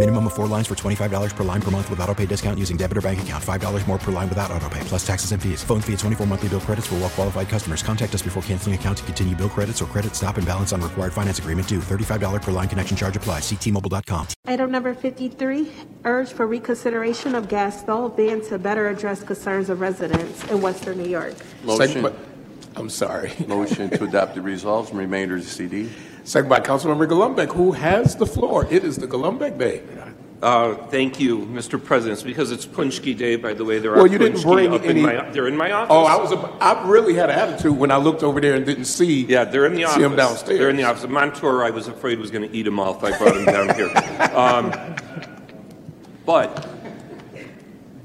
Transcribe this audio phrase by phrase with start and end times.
[0.00, 2.78] Minimum of four lines for $25 per line per month with auto pay discount using
[2.78, 3.44] debit or bank account.
[3.44, 5.62] $5 more per line without auto pay, plus taxes and fees.
[5.62, 7.82] Phone fee at 24 monthly bill credits for well qualified customers.
[7.82, 10.80] Contact us before canceling account to continue bill credits or credit stop and balance on
[10.80, 11.80] required finance agreement due.
[11.80, 13.42] $35 per line connection charge applies.
[13.42, 14.26] Ctmobile.com.
[14.46, 15.70] Item number 53,
[16.06, 20.96] urge for reconsideration of gas stall ban to better address concerns of residents in Western
[20.96, 21.34] New York.
[21.62, 22.10] Motion,
[22.76, 23.32] I'm sorry.
[23.46, 25.90] motion to adopt the resolves from remainder of the CD.
[26.24, 28.66] Second by Councilmember Golombek, who has the floor.
[28.70, 29.82] It is the Golombek Day.
[30.42, 31.82] Uh, thank you, Mr.
[31.82, 32.14] President.
[32.14, 33.78] It's because it's Paczki Day, by the way.
[33.78, 35.30] There are you didn't Paczki bring up any- in my.
[35.30, 35.88] They're in my office.
[35.90, 36.32] Oh, I was.
[36.32, 39.24] A, I really had an attitude when I looked over there and didn't see.
[39.26, 39.96] Yeah, they're in the office.
[39.96, 40.58] See him downstairs.
[40.58, 41.06] They're in the office.
[41.06, 43.74] Montour, I was afraid was going to eat them all if I brought him down
[43.74, 43.90] here.
[44.34, 44.72] Um,
[46.24, 46.66] but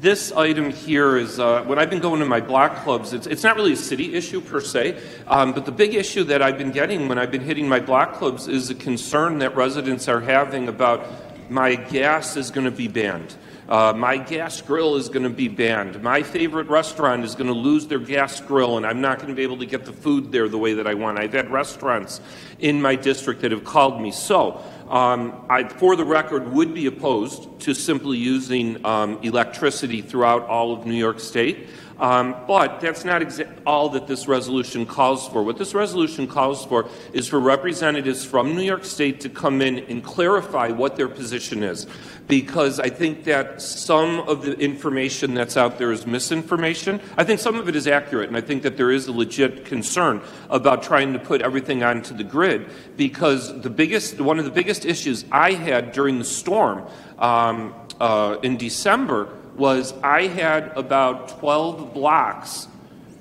[0.05, 3.11] this item here is uh, when I've been going to my block clubs.
[3.11, 6.43] It's, it's not really a city issue per se, um, but the big issue that
[6.43, 10.07] I've been getting when I've been hitting my block clubs is a concern that residents
[10.07, 11.07] are having about
[11.49, 13.35] my gas is going to be banned.
[13.67, 15.99] Uh, my gas grill is going to be banned.
[16.03, 19.35] My favorite restaurant is going to lose their gas grill, and I'm not going to
[19.35, 21.17] be able to get the food there the way that I want.
[21.17, 22.21] I've had restaurants
[22.59, 24.11] in my district that have called me.
[24.11, 30.43] So, um, I, for the record, would be opposed to simply using um, electricity throughout
[30.47, 31.67] all of New York State.
[31.99, 35.43] Um, but that's not exa- all that this resolution calls for.
[35.43, 39.79] What this resolution calls for is for representatives from New York State to come in
[39.79, 41.87] and clarify what their position is.
[42.27, 46.99] Because I think that some of the information that's out there is misinformation.
[47.17, 49.63] I think some of it is accurate, and I think that there is a legit
[49.65, 52.67] concern about trying to put everything onto the grid.
[52.97, 56.85] Because the biggest, one of the biggest issues I had during the storm
[57.19, 62.67] um, uh, in December was I had about 12 blocks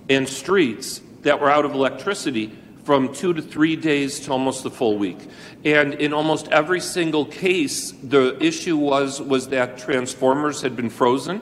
[0.08, 2.52] and streets that were out of electricity
[2.84, 5.18] from two to three days to almost the full week.
[5.64, 11.40] And in almost every single case, the issue was, was that transformers had been frozen.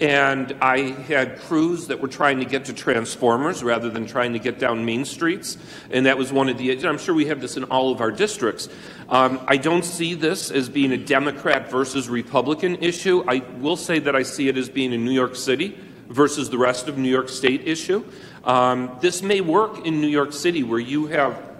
[0.00, 4.40] And I had crews that were trying to get to transformers rather than trying to
[4.40, 5.56] get down main streets.
[5.90, 8.10] And that was one of the, I'm sure we have this in all of our
[8.10, 8.68] districts.
[9.08, 13.22] Um, I don't see this as being a Democrat versus Republican issue.
[13.28, 15.78] I will say that I see it as being a New York City
[16.08, 18.04] versus the rest of New York State issue.
[18.42, 21.54] Um, this may work in New York City where you have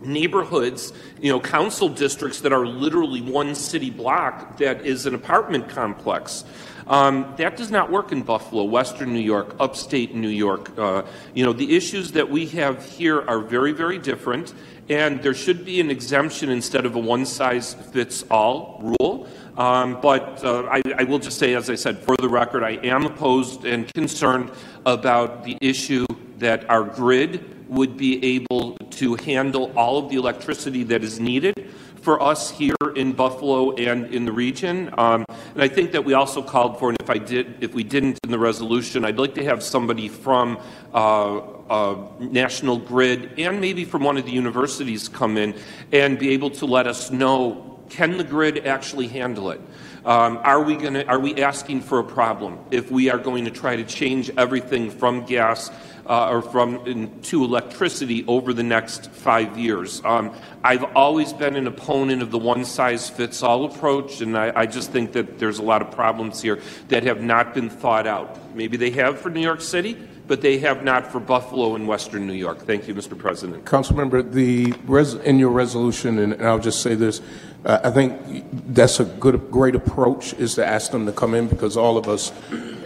[0.00, 5.68] neighborhoods, you know, council districts that are literally one city block that is an apartment
[5.68, 6.44] complex.
[6.86, 10.76] Um, that does not work in Buffalo, Western New York, upstate New York.
[10.78, 11.02] Uh,
[11.32, 14.52] you know, the issues that we have here are very, very different,
[14.88, 19.26] and there should be an exemption instead of a one size fits all rule.
[19.56, 22.72] Um, but uh, I, I will just say, as I said, for the record, I
[22.82, 24.50] am opposed and concerned
[24.84, 26.06] about the issue
[26.38, 31.63] that our grid would be able to handle all of the electricity that is needed
[32.04, 34.92] for us here in Buffalo and in the region.
[34.98, 37.82] Um, and I think that we also called for, and if I did, if we
[37.82, 40.58] didn't in the resolution, I'd like to have somebody from
[40.92, 45.54] uh, uh, National Grid and maybe from one of the universities come in
[45.92, 49.60] and be able to let us know can the grid actually handle it?
[50.04, 51.06] Um, are we going to?
[51.06, 54.90] Are we asking for a problem if we are going to try to change everything
[54.90, 55.70] from gas
[56.06, 60.02] uh, or from in, to electricity over the next five years?
[60.04, 65.12] Um, I've always been an opponent of the one-size-fits-all approach, and I, I just think
[65.12, 68.54] that there's a lot of problems here that have not been thought out.
[68.54, 69.96] Maybe they have for New York City,
[70.26, 72.60] but they have not for Buffalo and Western New York.
[72.60, 73.18] Thank you, Mr.
[73.18, 73.64] President.
[73.64, 77.20] Councilmember, the res- in your resolution, and, and I'll just say this,
[77.64, 81.48] uh, I think that's a good, great approach is to ask them to come in
[81.48, 82.32] because all of us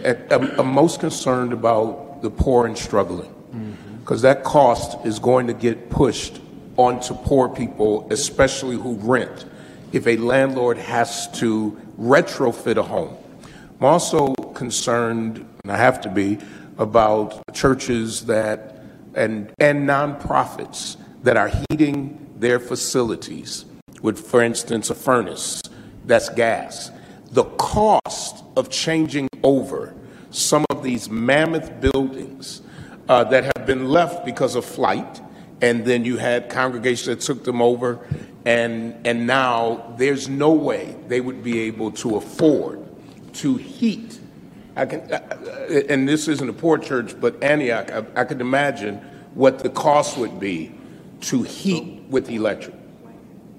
[0.03, 3.33] at, I'm, I'm most concerned about the poor and struggling
[4.09, 6.39] because that cost is going to get pushed
[6.77, 9.45] onto poor people, especially who rent,
[9.91, 13.15] if a landlord has to retrofit a home.
[13.79, 16.39] I'm also concerned, and I have to be,
[16.79, 18.77] about churches that
[19.13, 23.65] and and nonprofits that are heating their facilities
[24.01, 25.61] with, for instance, a furnace
[26.05, 26.89] that's gas.
[27.31, 29.93] The cost of changing over
[30.31, 32.61] some of these mammoth buildings
[33.09, 35.21] uh, that have been left because of flight,
[35.61, 37.99] and then you had congregations that took them over,
[38.45, 42.85] and, and now there's no way they would be able to afford
[43.33, 44.19] to heat.
[44.75, 48.39] I can, uh, uh, and this isn't a poor church, but Antioch, I, I could
[48.39, 48.97] imagine
[49.33, 50.71] what the cost would be
[51.21, 52.78] to heat with electric.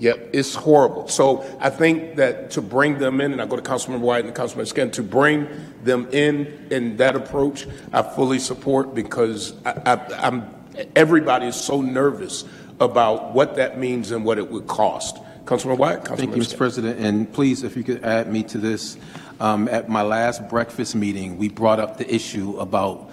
[0.00, 1.08] Yep, it's horrible.
[1.08, 4.35] So I think that to bring them in, and I go to Councilman Wyatt and
[4.35, 5.47] Councilman Skin, to bring
[5.85, 10.55] them in in that approach, I fully support because I, am
[10.97, 12.44] everybody is so nervous
[12.81, 15.19] about what that means and what it would cost.
[15.44, 16.56] Councilman Wyatt, Councilman Thank you, Mr.
[16.56, 16.99] President.
[16.99, 18.97] And please, if you could add me to this.
[19.38, 23.11] Um, at my last breakfast meeting, we brought up the issue about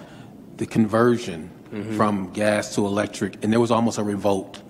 [0.58, 1.96] the conversion mm-hmm.
[1.96, 4.62] from gas to electric, and there was almost a revolt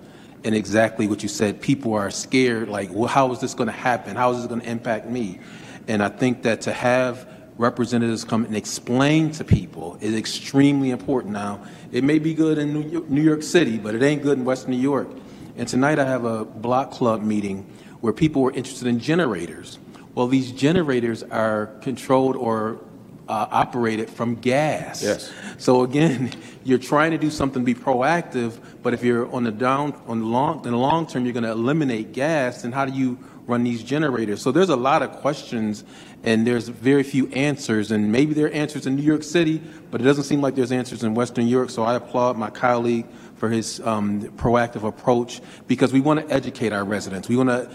[0.43, 1.61] and exactly what you said.
[1.61, 4.15] People are scared, like, well, how is this going to happen?
[4.15, 5.39] How is this going to impact me?
[5.87, 7.27] And I think that to have
[7.57, 11.33] representatives come and explain to people is extremely important.
[11.33, 14.71] Now, it may be good in New York City, but it ain't good in Western
[14.71, 15.09] New York.
[15.57, 17.69] And tonight I have a block club meeting
[17.99, 19.77] where people were interested in generators.
[20.15, 22.79] Well, these generators are controlled or
[23.29, 25.03] uh, operated from gas.
[25.03, 25.31] Yes.
[25.59, 26.31] So again,
[26.63, 30.19] you're trying to do something to be proactive, but if you're on the down on
[30.19, 32.63] the long in the long term, you're going to eliminate gas.
[32.63, 34.41] And how do you run these generators?
[34.41, 35.83] So there's a lot of questions,
[36.23, 37.91] and there's very few answers.
[37.91, 39.61] And maybe there are answers in New York City,
[39.91, 41.69] but it doesn't seem like there's answers in Western New York.
[41.69, 43.05] So I applaud my colleague
[43.35, 47.29] for his um, proactive approach because we want to educate our residents.
[47.29, 47.69] We want to.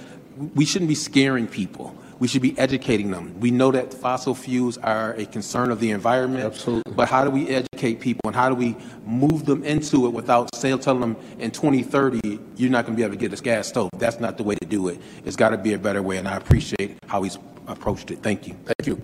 [0.56, 3.38] We shouldn't be scaring people we should be educating them.
[3.40, 6.44] We know that fossil fuels are a concern of the environment.
[6.44, 6.92] Absolutely.
[6.94, 10.54] But how do we educate people and how do we move them into it without
[10.54, 13.68] say, telling them in 2030 you're not going to be able to get this gas
[13.68, 13.90] stove?
[13.98, 15.00] That's not the way to do it.
[15.24, 18.22] It's got to be a better way, and I appreciate how he's approached it.
[18.22, 18.56] Thank you.
[18.64, 19.02] Thank you.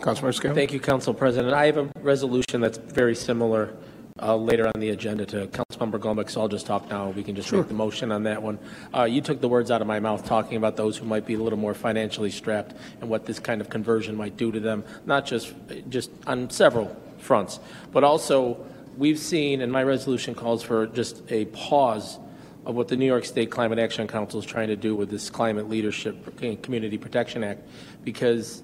[0.00, 0.54] Councilman Scale.
[0.54, 1.54] Thank you, Council President.
[1.54, 3.74] I have a resolution that's very similar
[4.20, 7.10] uh, later on the agenda to Councilmember Golombek, so I'll just talk now.
[7.10, 7.58] We can just sure.
[7.58, 8.58] make the motion on that one.
[8.94, 11.34] Uh, you took the words out of my mouth talking about those who might be
[11.34, 14.84] a little more financially strapped and what this kind of conversion might do to them,
[15.06, 15.54] not just
[15.88, 17.58] just on several fronts,
[17.90, 18.64] but also
[18.96, 22.18] we've seen, and my resolution calls for just a pause
[22.64, 25.30] of what the New York State Climate Action Council is trying to do with this
[25.30, 27.66] Climate Leadership Community Protection Act,
[28.04, 28.62] because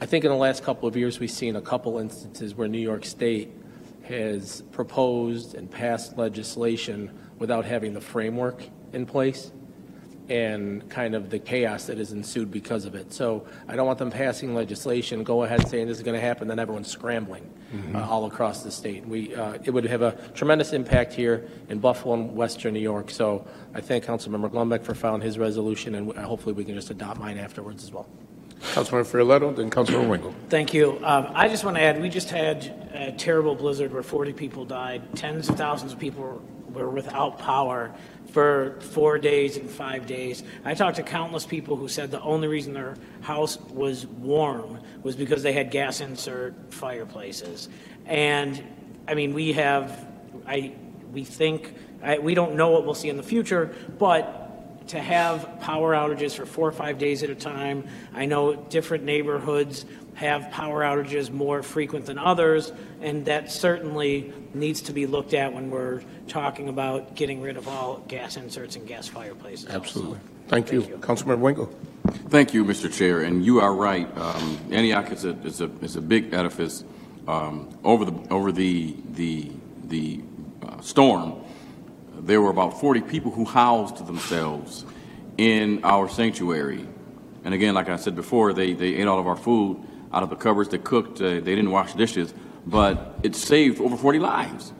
[0.00, 2.78] I think in the last couple of years we've seen a couple instances where New
[2.78, 3.50] York State
[4.04, 8.62] has proposed and passed legislation without having the framework
[8.92, 9.50] in place
[10.28, 13.12] and kind of the chaos that has ensued because of it.
[13.12, 16.48] So I don't want them passing legislation, go ahead saying this is going to happen,
[16.48, 17.94] then everyone's scrambling mm-hmm.
[17.94, 19.06] uh, all across the state.
[19.06, 23.10] We, uh, it would have a tremendous impact here in Buffalo and Western New York.
[23.10, 27.20] So I thank Councilmember Golombek for filing his resolution, and hopefully we can just adopt
[27.20, 28.08] mine afterwards as well.
[28.72, 30.34] Councilman Feroleto, then Councilman Wingo.
[30.48, 30.98] Thank you.
[31.02, 32.64] Um, I just want to add, we just had
[32.94, 35.14] a terrible blizzard where 40 people died.
[35.16, 37.94] Tens of thousands of people were, were without power
[38.32, 40.42] for four days and five days.
[40.64, 45.14] I talked to countless people who said the only reason their house was warm was
[45.14, 47.68] because they had gas insert fireplaces.
[48.06, 48.62] And
[49.06, 50.06] I mean, we have,
[50.46, 50.74] I,
[51.12, 54.43] we think, I, we don't know what we'll see in the future, but
[54.88, 57.86] to have power outages for four or five days at a time.
[58.14, 64.82] I know different neighborhoods have power outages more frequent than others, and that certainly needs
[64.82, 68.86] to be looked at when we're talking about getting rid of all gas inserts and
[68.86, 69.68] gas fireplaces.
[69.68, 70.18] Absolutely.
[70.48, 70.82] Thank you.
[70.82, 70.98] Thank you.
[70.98, 71.68] Councilman Wingo.
[72.28, 72.92] Thank you, Mr.
[72.92, 73.22] Chair.
[73.22, 74.06] And you are right.
[74.16, 76.84] Um, Antioch is a, is a, is a big edifice.
[77.26, 79.50] Um, over the, over the, the,
[79.84, 80.20] the
[80.62, 81.42] uh, storm,
[82.26, 84.84] there were about 40 people who housed themselves
[85.36, 86.86] in our sanctuary.
[87.44, 89.78] And again, like I said before, they, they ate all of our food
[90.12, 90.70] out of the cupboards.
[90.70, 92.32] They cooked, uh, they didn't wash dishes,
[92.66, 94.72] but it saved over 40 lives.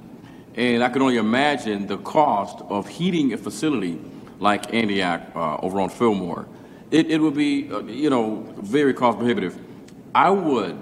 [0.55, 4.01] And I can only imagine the cost of heating a facility
[4.39, 6.47] like Antioch uh, over on Fillmore.
[6.91, 9.59] It, it would be, uh, you know, very cost prohibitive.
[10.15, 10.79] I would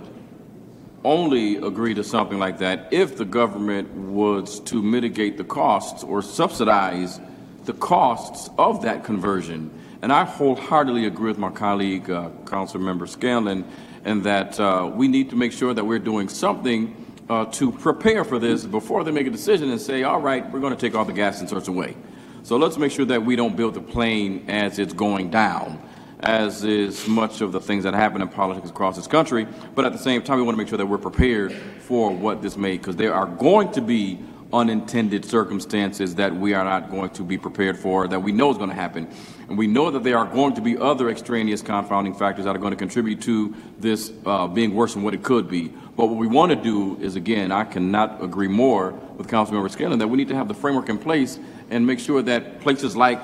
[1.05, 6.23] only agree to something like that if the government was to mitigate the costs or
[6.23, 7.21] subsidize
[7.65, 9.71] the costs of that conversion.
[10.03, 13.65] And I wholeheartedly agree with my colleague, uh, Council Member Scanlon,
[14.05, 16.97] and that uh, we need to make sure that we're doing something
[17.29, 20.61] uh, to prepare for this before they make a decision and say, all right, we're
[20.61, 21.97] going to take all the gas inserts away.
[22.43, 25.81] So let's make sure that we don't build the plane as it's going down
[26.23, 29.47] as is much of the things that happen in politics across this country.
[29.75, 32.43] But at the same time, we want to make sure that we're prepared for what
[32.43, 34.21] this may, because there are going to be
[34.53, 38.59] unintended circumstances that we are not going to be prepared for, that we know is
[38.59, 39.09] going to happen.
[39.49, 42.59] And we know that there are going to be other extraneous confounding factors that are
[42.59, 45.69] going to contribute to this uh, being worse than what it could be.
[45.97, 49.99] But what we want to do is, again, I cannot agree more with Councilmember Scanlon
[49.99, 51.39] that we need to have the framework in place
[51.71, 53.21] and make sure that places like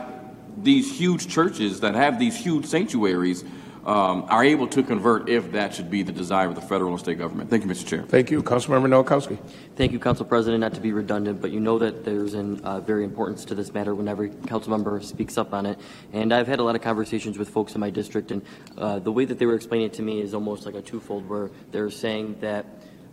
[0.63, 3.45] these huge churches that have these huge sanctuaries
[3.89, 7.01] um, are able to convert if that should be the desire of the federal and
[7.01, 7.49] state government.
[7.49, 7.87] Thank you, Mr.
[7.87, 8.03] Chair.
[8.03, 8.43] Thank you.
[8.43, 9.39] Councilmember Nowakowski.
[9.77, 10.61] Thank you, Council President.
[10.61, 13.73] Not to be redundant, but you know that there's a uh, very importance to this
[13.73, 15.79] matter when every council member speaks up on it.
[16.13, 18.43] And I've had a lot of conversations with folks in my district, and
[18.77, 21.27] uh, the way that they were explaining it to me is almost like a twofold,
[21.27, 22.67] where they're saying that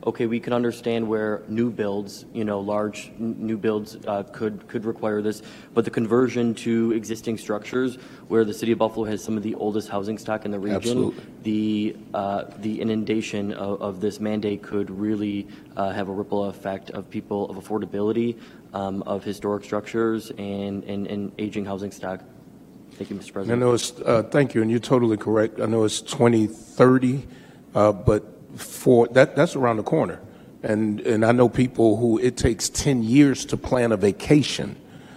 [0.03, 4.67] okay, we can understand where new builds, you know, large n- new builds uh, could
[4.67, 5.41] could require this,
[5.73, 7.95] but the conversion to existing structures,
[8.27, 10.75] where the city of Buffalo has some of the oldest housing stock in the region,
[10.75, 11.23] Absolutely.
[11.43, 16.91] the uh, the inundation of, of this mandate could really uh, have a ripple effect
[16.91, 18.37] of people of affordability,
[18.73, 22.21] um, of historic structures, and, and and aging housing stock.
[22.93, 23.33] Thank you, Mr.
[23.33, 23.61] President.
[23.61, 25.59] I know it's, uh, thank you, and you're totally correct.
[25.59, 27.27] I know it's 2030,
[27.73, 30.19] uh, but for, that, that's around the corner.
[30.63, 34.75] And, and I know people who it takes 10 years to plan a vacation.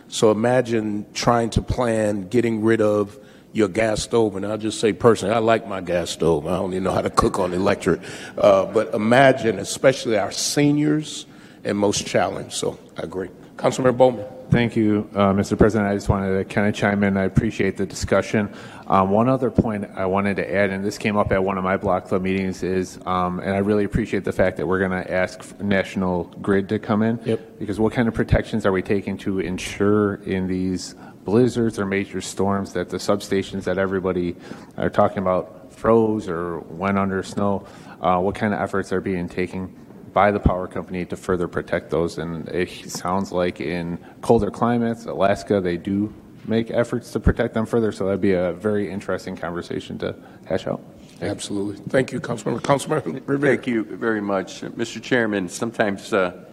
[0.09, 3.18] So imagine trying to plan getting rid of
[3.52, 4.37] your gas stove.
[4.37, 6.47] And I'll just say personally, I like my gas stove.
[6.47, 8.00] I don't even know how to cook on electric.
[8.37, 11.26] Uh, but imagine, especially our seniors
[11.64, 12.52] and most challenged.
[12.52, 13.28] So I agree.
[13.57, 14.50] Councilmember Bollman.
[14.50, 15.59] Thank you, uh, Mr.
[15.59, 15.90] President.
[15.90, 17.18] I just wanted to kind of chime in.
[17.18, 18.49] I appreciate the discussion.
[18.88, 21.64] Um, one other point I wanted to add, and this came up at one of
[21.64, 25.02] my block club meetings, is, um, and I really appreciate the fact that we're going
[25.02, 27.21] to ask National Grid to come in.
[27.23, 27.59] Yep.
[27.59, 32.23] Because what kind of protections are we taking to ensure in these blizzards or major
[32.23, 34.35] storms that the substations that everybody
[34.78, 37.66] are talking about froze or went under snow?
[38.00, 39.75] Uh, what kind of efforts are being taken?
[40.14, 42.18] by the power company to further protect those.
[42.18, 46.12] And it sounds like in colder climates, Alaska, they do
[46.47, 47.92] make efforts to protect them further.
[47.92, 50.14] So that'd be a very interesting conversation to
[50.47, 50.80] hash out.
[51.21, 51.83] Absolutely.
[51.88, 52.61] Thank you, Councilmember.
[52.61, 53.57] Councilmember Rivera.
[53.57, 54.61] Thank you very much.
[54.62, 55.02] Mr.
[55.02, 56.45] Chairman, sometimes, uh,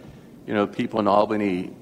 [0.46, 1.72] you know, people in Albany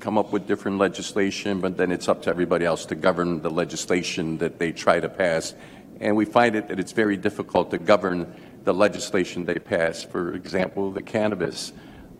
[0.00, 3.50] come up with different legislation, but then it's up to everybody else to govern the
[3.50, 5.54] legislation that they try to pass.
[6.00, 8.34] And we find it that it's very difficult to govern
[8.64, 10.02] the legislation they pass.
[10.02, 11.72] For example, the cannabis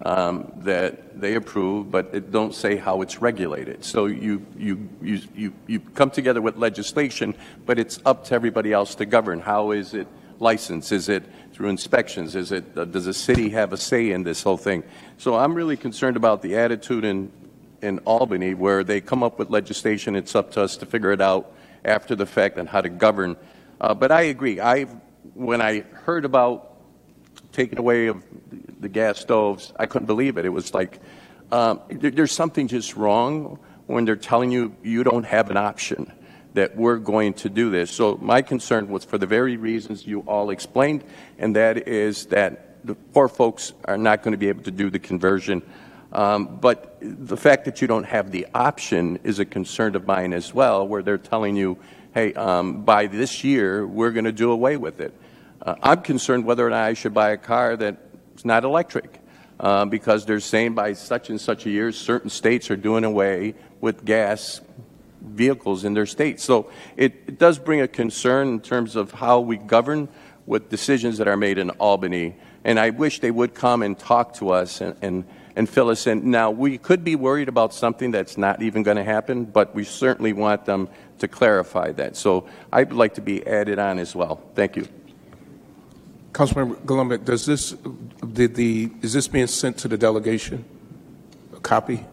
[0.02, 3.84] um, that they approve, but it don't say how it's regulated.
[3.84, 7.34] So you, you, you, you, you come together with legislation,
[7.64, 9.40] but it's up to everybody else to govern.
[9.40, 10.06] How is it
[10.38, 10.92] licensed?
[10.92, 12.36] Is it through inspections?
[12.36, 14.82] Is it, uh, does the city have a say in this whole thing?
[15.16, 17.32] So I'm really concerned about the attitude in,
[17.80, 20.14] in Albany where they come up with legislation.
[20.14, 21.52] It's up to us to figure it out
[21.84, 23.36] after the fact on how to govern.
[23.80, 24.60] Uh, but I agree.
[24.60, 24.94] I've
[25.34, 26.75] when I heard about
[27.56, 28.22] taking away of
[28.80, 30.44] the gas stoves, I couldn't believe it.
[30.44, 31.00] It was like
[31.50, 36.12] um, there, there's something just wrong when they're telling you you don't have an option
[36.52, 37.90] that we're going to do this.
[37.90, 41.02] So my concern was for the very reasons you all explained,
[41.38, 44.90] and that is that the poor folks are not going to be able to do
[44.90, 45.62] the conversion.
[46.12, 50.34] Um, but the fact that you don't have the option is a concern of mine
[50.34, 51.78] as well, where they're telling you,
[52.12, 55.14] hey, um, by this year, we're going to do away with it.
[55.62, 59.20] Uh, I'm concerned whether or not I should buy a car that's not electric.
[59.58, 63.54] Uh, because they're saying by such and such a year, certain states are doing away
[63.80, 64.60] with gas
[65.22, 66.44] vehicles in their states.
[66.44, 70.08] So it, it, does bring a concern in terms of how we govern
[70.44, 72.36] with decisions that are made in Albany.
[72.64, 75.24] And I wish they would come and talk to us and, and,
[75.56, 76.30] and fill us in.
[76.30, 79.84] Now, we could be worried about something that's not even going to happen, but we
[79.84, 82.16] certainly want them to clarify that.
[82.16, 84.42] So I'd like to be added on as well.
[84.54, 84.86] Thank you.
[86.36, 87.74] Councilmember Galumba, does this,
[88.34, 90.66] did the, is this being sent to the delegation?
[91.54, 92.04] A copy?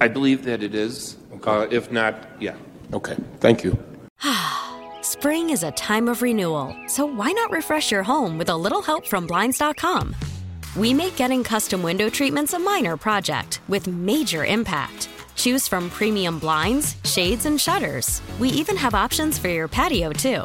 [0.00, 1.18] I believe that it is.
[1.44, 2.56] Uh, if not, yeah.
[2.94, 3.78] Okay, thank you.
[5.02, 8.80] Spring is a time of renewal, so why not refresh your home with a little
[8.80, 10.16] help from Blinds.com?
[10.74, 15.10] We make getting custom window treatments a minor project with major impact.
[15.36, 18.22] Choose from premium blinds, shades, and shutters.
[18.38, 20.44] We even have options for your patio, too.